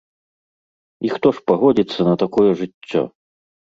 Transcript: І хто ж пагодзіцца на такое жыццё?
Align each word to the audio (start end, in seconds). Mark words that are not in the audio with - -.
І 1.07 1.11
хто 1.15 1.33
ж 1.39 1.45
пагодзіцца 1.51 1.99
на 2.11 2.15
такое 2.25 2.51
жыццё? 2.63 3.01